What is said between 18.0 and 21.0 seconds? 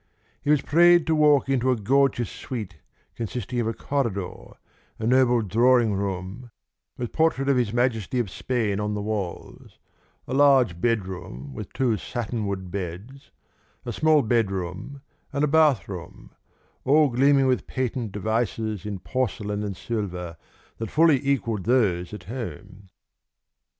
devices in porcelain and silver that